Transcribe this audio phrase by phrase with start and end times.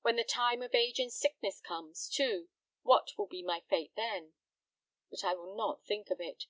[0.00, 2.48] When the time of age and sickness comes, too,
[2.80, 4.32] what will be my fate then?
[5.10, 6.46] But I will not think of it.